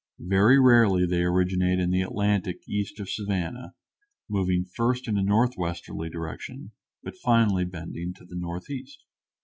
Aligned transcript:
Very 0.17 0.59
rarely 0.59 1.05
they 1.05 1.21
originate 1.23 1.77
in 1.79 1.91
the 1.91 2.01
Atlantic 2.01 2.61
east 2.67 2.99
of 2.99 3.07
Savannah, 3.07 3.75
moving 4.27 4.65
first 4.65 5.07
in 5.07 5.15
a 5.15 5.21
northwesterly 5.21 6.09
direction, 6.09 6.71
but 7.03 7.15
finally 7.15 7.65
bending 7.65 8.11
to 8.15 8.25
the 8.25 8.35
northeast. 8.35 8.97